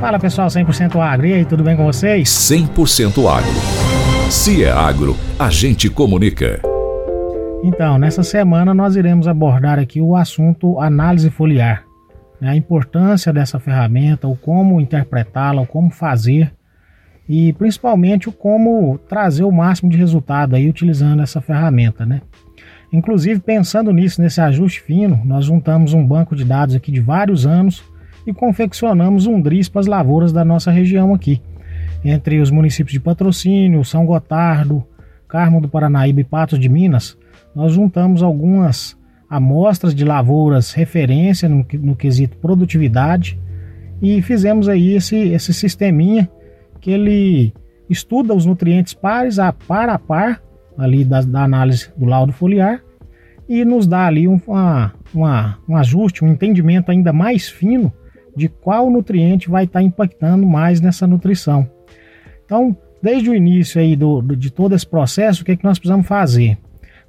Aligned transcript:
Fala 0.00 0.16
pessoal, 0.16 0.46
100% 0.46 0.96
Agro. 1.00 1.26
E 1.26 1.34
aí, 1.34 1.44
tudo 1.44 1.64
bem 1.64 1.76
com 1.76 1.84
vocês? 1.84 2.28
100% 2.28 3.26
Agro. 3.28 4.30
Se 4.30 4.62
é 4.62 4.70
agro, 4.70 5.16
a 5.36 5.50
gente 5.50 5.90
comunica. 5.90 6.60
Então, 7.64 7.98
nessa 7.98 8.22
semana 8.22 8.72
nós 8.72 8.94
iremos 8.94 9.26
abordar 9.26 9.76
aqui 9.76 10.00
o 10.00 10.14
assunto 10.14 10.78
análise 10.78 11.30
foliar. 11.30 11.82
Né? 12.40 12.50
A 12.50 12.56
importância 12.56 13.32
dessa 13.32 13.58
ferramenta, 13.58 14.28
o 14.28 14.36
como 14.36 14.80
interpretá-la, 14.80 15.62
o 15.62 15.66
como 15.66 15.90
fazer 15.90 16.52
e 17.28 17.52
principalmente 17.54 18.28
o 18.28 18.32
como 18.32 18.98
trazer 19.08 19.42
o 19.42 19.50
máximo 19.50 19.90
de 19.90 19.96
resultado 19.96 20.54
aí 20.54 20.68
utilizando 20.68 21.22
essa 21.22 21.40
ferramenta, 21.40 22.06
né? 22.06 22.22
Inclusive, 22.92 23.40
pensando 23.40 23.92
nisso, 23.92 24.22
nesse 24.22 24.40
ajuste 24.40 24.80
fino, 24.80 25.20
nós 25.24 25.44
juntamos 25.44 25.92
um 25.92 26.06
banco 26.06 26.36
de 26.36 26.44
dados 26.44 26.74
aqui 26.76 26.92
de 26.92 27.00
vários 27.00 27.44
anos 27.46 27.82
e 28.28 28.32
confeccionamos 28.34 29.26
um 29.26 29.40
DRIS 29.40 29.70
para 29.70 29.80
as 29.80 29.86
lavouras 29.86 30.34
da 30.34 30.44
nossa 30.44 30.70
região 30.70 31.14
aqui, 31.14 31.40
entre 32.04 32.40
os 32.40 32.50
municípios 32.50 32.92
de 32.92 33.00
Patrocínio, 33.00 33.82
São 33.86 34.04
Gotardo, 34.04 34.84
Carmo 35.26 35.62
do 35.62 35.68
Paranaíba 35.68 36.20
e 36.20 36.24
Patos 36.24 36.58
de 36.58 36.68
Minas. 36.68 37.16
Nós 37.54 37.72
juntamos 37.72 38.22
algumas 38.22 38.98
amostras 39.30 39.94
de 39.94 40.04
lavouras 40.04 40.74
referência 40.74 41.48
no, 41.48 41.64
no 41.80 41.96
quesito 41.96 42.36
produtividade 42.36 43.40
e 44.02 44.20
fizemos 44.20 44.68
aí 44.68 44.94
esse, 44.94 45.16
esse 45.16 45.54
sisteminha 45.54 46.30
que 46.82 46.90
ele 46.90 47.54
estuda 47.88 48.34
os 48.34 48.44
nutrientes 48.44 48.92
pares 48.92 49.38
a 49.38 49.54
par 49.54 49.88
a 49.88 49.98
par 49.98 50.42
ali 50.76 51.02
da, 51.02 51.22
da 51.22 51.44
análise 51.44 51.90
do 51.96 52.04
laudo 52.04 52.32
foliar 52.34 52.82
e 53.48 53.64
nos 53.64 53.86
dá 53.86 54.06
ali 54.06 54.28
um, 54.28 54.38
uma, 54.46 54.92
uma, 55.14 55.58
um 55.66 55.76
ajuste, 55.78 56.22
um 56.22 56.28
entendimento 56.28 56.90
ainda 56.90 57.10
mais 57.10 57.48
fino 57.48 57.90
de 58.38 58.48
qual 58.48 58.88
nutriente 58.88 59.50
vai 59.50 59.64
estar 59.64 59.80
tá 59.80 59.84
impactando 59.84 60.46
mais 60.46 60.80
nessa 60.80 61.08
nutrição. 61.08 61.68
Então, 62.44 62.74
desde 63.02 63.28
o 63.28 63.34
início 63.34 63.80
aí 63.80 63.96
do, 63.96 64.22
do, 64.22 64.36
de 64.36 64.48
todo 64.48 64.76
esse 64.76 64.86
processo, 64.86 65.42
o 65.42 65.44
que, 65.44 65.52
é 65.52 65.56
que 65.56 65.64
nós 65.64 65.76
precisamos 65.76 66.06
fazer? 66.06 66.56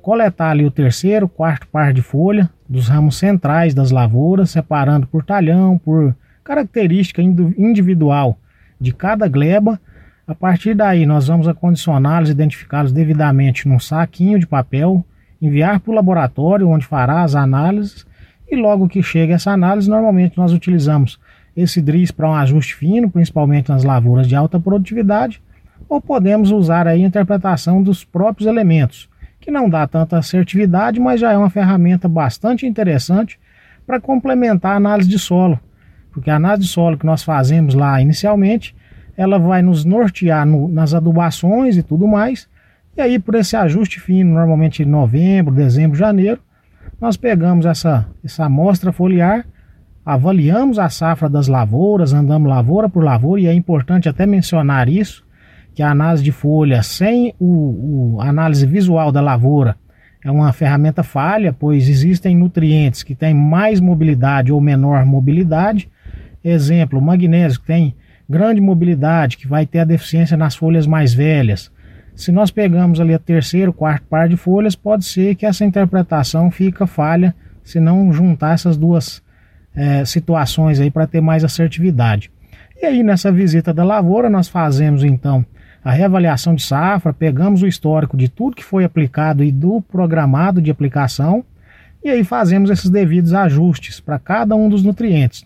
Coletar 0.02 0.50
ali 0.50 0.66
o 0.66 0.72
terceiro, 0.72 1.30
quarto 1.30 1.68
par 1.68 1.94
de 1.94 2.02
folha 2.02 2.50
dos 2.68 2.88
ramos 2.88 3.18
centrais 3.18 3.76
das 3.76 3.92
lavouras, 3.92 4.50
separando 4.50 5.06
por 5.06 5.24
talhão, 5.24 5.78
por 5.78 6.16
característica 6.44 7.22
individual 7.22 8.38
de 8.82 8.92
cada 8.92 9.28
gleba. 9.28 9.80
A 10.28 10.34
partir 10.34 10.74
daí, 10.74 11.06
nós 11.06 11.28
vamos 11.28 11.48
acondicioná-los, 11.48 12.30
identificá-los 12.30 12.92
devidamente 12.92 13.68
num 13.68 13.80
saquinho 13.80 14.40
de 14.40 14.48
papel, 14.48 15.06
enviar 15.40 15.80
para 15.80 15.92
o 15.92 15.96
laboratório 15.96 16.68
onde 16.68 16.88
fará 16.88 17.22
as 17.22 17.36
análises 17.36 18.09
e 18.52 18.56
logo 18.56 18.88
que 18.88 19.04
chega 19.04 19.36
essa 19.36 19.52
análise, 19.52 19.90
normalmente 19.90 20.38
nós 20.38 20.52
utilizamos 20.52 21.20
esse 21.56 21.82
DRIS 21.82 22.12
para 22.12 22.30
um 22.30 22.34
ajuste 22.34 22.76
fino, 22.76 23.10
principalmente 23.10 23.70
nas 23.70 23.84
lavouras 23.84 24.28
de 24.28 24.36
alta 24.36 24.60
produtividade, 24.60 25.42
ou 25.88 26.02
podemos 26.02 26.52
usar 26.52 26.88
a 26.88 26.98
interpretação 26.98 27.82
dos 27.82 28.04
próprios 28.04 28.48
elementos, 28.48 29.10
que 29.40 29.52
não 29.52 29.70
dá 29.70 29.88
tanta 29.88 30.18
assertividade, 30.18 31.00
mas 31.00 31.20
já 31.20 31.32
é 31.32 31.38
uma 31.38 31.50
ferramenta 31.50 32.08
bastante 32.08 32.66
interessante 32.66 33.40
para 33.86 34.00
complementar 34.00 34.74
a 34.74 34.78
análise 34.78 35.10
de 35.10 35.20
solo, 35.20 35.60
porque 36.12 36.30
a 36.30 36.36
análise 36.36 36.64
de 36.64 36.70
solo 36.70 36.98
que 36.98 37.06
nós 37.06 37.24
fazemos 37.24 37.74
lá 37.74 38.02
inicialmente, 38.02 38.76
ela 39.18 39.38
vai 39.38 39.62
nos 39.62 39.84
nortear 39.84 40.46
no, 40.46 40.68
nas 40.68 40.94
adubações 40.94 41.76
e 41.76 41.84
tudo 41.84 42.08
mais, 42.08 42.48
e 42.96 43.02
aí 43.02 43.20
por 43.20 43.36
esse 43.36 43.56
ajuste 43.56 44.00
fino, 44.00 44.34
normalmente 44.34 44.84
em 44.84 44.86
novembro, 44.86 45.54
dezembro, 45.54 45.98
janeiro, 45.98 46.40
nós 47.00 47.16
pegamos 47.16 47.66
essa, 47.66 48.06
essa 48.24 48.46
amostra 48.46 48.92
foliar, 48.92 49.46
avaliamos 50.06 50.78
a 50.80 50.90
safra 50.90 51.30
das 51.30 51.48
lavouras, 51.48 52.14
andamos 52.14 52.50
lavoura 52.50 52.90
por 52.90 53.04
lavoura, 53.04 53.42
e 53.42 53.48
é 53.48 53.54
importante 53.54 54.10
até 54.10 54.26
mencionar 54.26 54.90
isso, 54.90 55.24
que 55.74 55.84
a 55.84 55.92
análise 55.92 56.24
de 56.24 56.32
folha 56.32 56.84
sem 56.84 57.34
o, 57.40 58.16
o 58.16 58.22
análise 58.22 58.66
visual 58.66 59.12
da 59.12 59.22
lavoura 59.22 59.78
é 60.24 60.30
uma 60.30 60.52
ferramenta 60.52 61.02
falha, 61.02 61.56
pois 61.58 61.88
existem 61.88 62.36
nutrientes 62.36 63.04
que 63.04 63.16
têm 63.16 63.34
mais 63.34 63.80
mobilidade 63.80 64.52
ou 64.52 64.60
menor 64.60 65.06
mobilidade. 65.06 65.90
Exemplo, 66.44 67.02
magnésio 67.02 67.62
que 67.62 67.68
tem 67.68 67.96
grande 68.30 68.60
mobilidade, 68.60 69.38
que 69.38 69.48
vai 69.48 69.66
ter 69.66 69.80
a 69.80 69.86
deficiência 69.86 70.36
nas 70.36 70.56
folhas 70.56 70.86
mais 70.86 71.14
velhas. 71.14 71.72
Se 72.20 72.34
nós 72.34 72.52
pegamos 72.52 73.00
ali 73.00 73.14
a 73.14 73.18
terceiro, 73.18 73.72
quarto 73.72 74.04
par 74.10 74.28
de 74.28 74.36
folhas, 74.36 74.76
pode 74.76 75.06
ser 75.06 75.36
que 75.36 75.46
essa 75.46 75.64
interpretação 75.64 76.52
fica 76.52 76.86
falha 76.86 77.34
se 77.64 77.80
não 77.80 78.12
juntar 78.12 78.56
essas 78.56 78.76
duas 78.76 79.24
é, 79.74 80.04
situações 80.04 80.82
aí 80.82 80.92
para 80.92 81.08
ter 81.08 81.22
mais 81.22 81.46
assertividade. 81.46 82.30
E 82.76 82.86
aí 82.86 83.04
nessa 83.04 83.32
visita 83.32 83.74
da 83.74 83.86
lavoura 83.86 84.30
nós 84.30 84.50
fazemos 84.50 85.06
então 85.06 85.46
a 85.82 85.92
reavaliação 85.92 86.54
de 86.54 86.62
safra, 86.62 87.14
pegamos 87.14 87.64
o 87.64 87.68
histórico 87.68 88.18
de 88.18 88.28
tudo 88.28 88.58
que 88.58 88.66
foi 88.66 88.84
aplicado 88.84 89.42
e 89.42 89.50
do 89.50 89.82
programado 89.82 90.62
de 90.62 90.70
aplicação 90.70 91.46
e 92.04 92.10
aí 92.10 92.26
fazemos 92.26 92.70
esses 92.70 92.90
devidos 92.90 93.34
ajustes 93.34 94.02
para 94.02 94.20
cada 94.20 94.58
um 94.58 94.68
dos 94.68 94.84
nutrientes. 94.84 95.46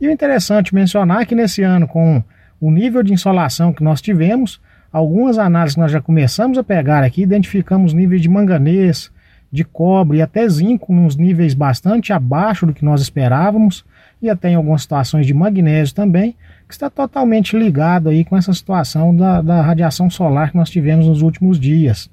E 0.00 0.06
o 0.06 0.12
interessante 0.12 0.72
mencionar 0.72 1.26
que 1.26 1.34
nesse 1.34 1.64
ano, 1.64 1.88
com 1.88 2.22
o 2.60 2.70
nível 2.70 3.02
de 3.02 3.12
insolação 3.12 3.72
que 3.72 3.82
nós 3.82 4.00
tivemos, 4.00 4.60
algumas 4.92 5.38
análises 5.38 5.74
que 5.74 5.80
nós 5.80 5.92
já 5.92 6.00
começamos 6.00 6.58
a 6.58 6.64
pegar 6.64 7.02
aqui, 7.02 7.22
identificamos 7.22 7.92
níveis 7.92 8.22
de 8.22 8.28
manganês, 8.28 9.10
de 9.50 9.64
cobre 9.64 10.18
e 10.18 10.22
até 10.22 10.48
zinco 10.48 10.92
nos 10.92 11.16
níveis 11.16 11.54
bastante 11.54 12.12
abaixo 12.12 12.66
do 12.66 12.74
que 12.74 12.84
nós 12.84 13.00
esperávamos, 13.00 13.84
e 14.20 14.30
até 14.30 14.50
em 14.50 14.54
algumas 14.54 14.82
situações 14.82 15.26
de 15.26 15.34
magnésio 15.34 15.94
também, 15.94 16.34
que 16.66 16.74
está 16.74 16.90
totalmente 16.90 17.56
ligado 17.56 18.08
aí 18.08 18.24
com 18.24 18.36
essa 18.36 18.52
situação 18.52 19.14
da, 19.14 19.40
da 19.40 19.62
radiação 19.62 20.10
solar 20.10 20.50
que 20.50 20.56
nós 20.56 20.70
tivemos 20.70 21.06
nos 21.06 21.22
últimos 21.22 21.60
dias. 21.60 22.10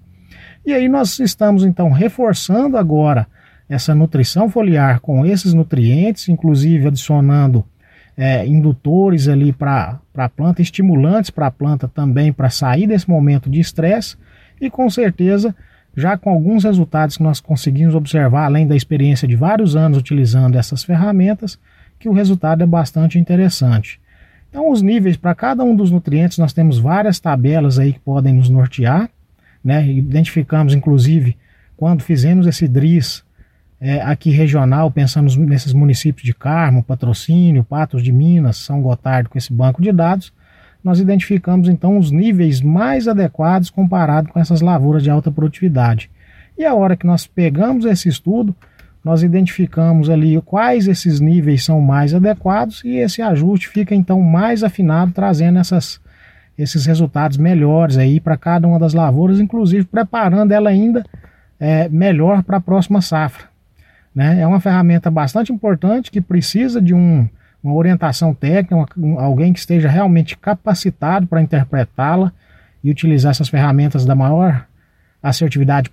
E 0.66 0.74
aí 0.74 0.88
nós 0.88 1.20
estamos 1.20 1.64
então 1.64 1.92
reforçando 1.92 2.78
agora 2.78 3.28
essa 3.68 3.96
nutrição 3.96 4.50
foliar 4.50 5.00
com 5.00 5.26
esses 5.26 5.54
nutrientes, 5.54 6.30
inclusive 6.30 6.88
adicionando 6.88 7.66
é, 8.16 8.46
indutores 8.46 9.28
ali 9.28 9.52
para 9.52 10.00
a 10.16 10.30
planta, 10.30 10.62
estimulantes 10.62 11.30
para 11.30 11.48
a 11.48 11.52
planta 11.52 11.88
também 11.88 12.32
para 12.32 12.50
sair 12.50 12.88
desse 12.88 13.10
momento 13.10 13.50
de 13.50 13.60
estresse 13.60 14.16
e 14.62 14.70
com 14.70 14.90
certeza 14.90 15.56
já 15.96 16.18
com 16.18 16.30
alguns 16.30 16.64
resultados 16.64 17.18
que 17.18 17.24
nós 17.24 17.40
conseguimos 17.40 17.94
observar, 17.94 18.46
além 18.46 18.66
da 18.66 18.76
experiência 18.76 19.28
de 19.28 19.36
vários 19.36 19.76
anos 19.76 19.98
utilizando 19.98 20.58
essas 20.58 20.84
ferramentas, 20.84 21.60
que 22.00 22.10
o 22.10 22.14
resultado 22.14 22.64
é 22.64 22.66
bastante 22.66 23.20
interessante. 23.20 24.00
Então, 24.50 24.72
os 24.72 24.82
níveis 24.82 25.18
para 25.18 25.34
cada 25.36 25.64
um 25.64 25.76
dos 25.76 25.92
nutrientes, 25.92 26.38
nós 26.38 26.54
temos 26.54 26.78
várias 26.78 27.20
tabelas 27.20 27.80
aí 27.80 27.94
que 27.94 28.00
podem 28.00 28.34
nos 28.34 28.50
nortear, 28.50 29.10
né? 29.64 29.88
Identificamos, 29.88 30.74
inclusive, 30.74 31.38
quando 31.78 32.04
fizemos 32.04 32.46
esse 32.46 32.68
DRIS 32.68 33.24
é, 33.86 34.02
aqui 34.02 34.32
regional, 34.32 34.90
pensamos 34.90 35.36
nesses 35.36 35.74
municípios 35.74 36.24
de 36.24 36.34
Carmo, 36.34 36.82
Patrocínio, 36.82 37.66
Patos 37.66 38.02
de 38.02 38.14
Minas, 38.14 38.56
São 38.56 38.82
Gotardo, 38.82 39.30
com 39.30 39.38
esse 39.38 39.52
banco 39.52 39.82
de 39.82 39.92
dados, 39.92 40.32
nós 40.82 41.02
identificamos 41.02 41.68
então 41.68 41.98
os 41.98 42.10
níveis 42.10 42.62
mais 42.62 43.10
adequados 43.10 43.70
comparado 43.70 44.30
com 44.30 44.40
essas 44.40 44.62
lavouras 44.62 45.04
de 45.04 45.10
alta 45.10 45.30
produtividade. 45.30 46.10
E 46.58 46.64
a 46.64 46.74
hora 46.74 46.96
que 46.96 47.06
nós 47.06 47.28
pegamos 47.28 47.84
esse 47.84 48.08
estudo, 48.08 48.56
nós 49.04 49.22
identificamos 49.22 50.10
ali 50.10 50.42
quais 50.44 50.88
esses 50.88 51.20
níveis 51.20 51.66
são 51.66 51.82
mais 51.82 52.14
adequados 52.14 52.82
e 52.86 52.96
esse 52.96 53.22
ajuste 53.22 53.68
fica 53.68 53.94
então 53.94 54.22
mais 54.22 54.64
afinado, 54.64 55.12
trazendo 55.12 55.60
essas, 55.60 56.00
esses 56.58 56.86
resultados 56.86 57.36
melhores 57.36 57.98
aí 57.98 58.22
para 58.22 58.38
cada 58.38 58.66
uma 58.66 58.80
das 58.80 58.94
lavouras, 58.94 59.42
inclusive 59.42 59.84
preparando 59.84 60.54
ela 60.54 60.70
ainda 60.70 61.06
é, 61.60 61.90
melhor 61.90 62.44
para 62.44 62.56
a 62.56 62.62
próxima 62.62 63.02
safra. 63.02 63.52
Né? 64.14 64.42
É 64.42 64.48
uma 64.48 64.60
ferramenta 64.60 65.10
bastante 65.10 65.52
importante 65.52 66.12
que 66.12 66.22
precisa 66.22 66.82
de 66.82 66.94
um, 66.94 67.28
uma 67.64 67.74
orientação 67.74 68.34
técnica, 68.34 68.76
uma, 68.76 68.88
um, 68.98 69.20
alguém 69.20 69.54
que 69.54 69.60
esteja 69.60 69.90
realmente 69.90 70.38
capacitado 70.38 71.26
para 71.26 71.42
interpretá-la 71.42 72.32
e 72.84 72.92
utilizar 72.92 73.32
essas 73.32 73.50
ferramentas 73.50 74.06
da 74.06 74.14
maior 74.14 74.66
assertividade 75.22 75.90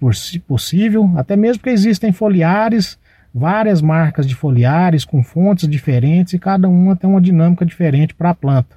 possível, 0.47 1.13
até 1.17 1.37
mesmo 1.37 1.61
porque 1.61 1.71
existem 1.71 2.11
foliares, 2.11 2.99
várias 3.33 3.81
marcas 3.81 4.27
de 4.27 4.35
foliares 4.35 5.05
com 5.05 5.23
fontes 5.23 5.69
diferentes 5.69 6.33
e 6.33 6.39
cada 6.39 6.69
uma 6.69 6.97
tem 6.97 7.09
uma 7.09 7.21
dinâmica 7.21 7.65
diferente 7.65 8.13
para 8.13 8.31
a 8.31 8.35
planta. 8.35 8.77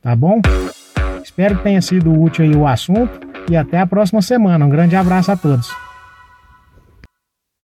Tá 0.00 0.16
bom? 0.16 0.40
Espero 1.22 1.58
que 1.58 1.62
tenha 1.62 1.82
sido 1.82 2.18
útil 2.18 2.60
o 2.60 2.66
assunto 2.66 3.20
e 3.50 3.56
até 3.56 3.78
a 3.78 3.86
próxima 3.86 4.22
semana. 4.22 4.64
Um 4.64 4.70
grande 4.70 4.96
abraço 4.96 5.30
a 5.30 5.36
todos. 5.36 5.83